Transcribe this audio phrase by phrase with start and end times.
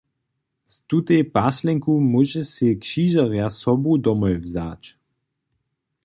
[0.65, 4.83] Z tutej paslenku móžeš sej křižerja sobu domoj wzać.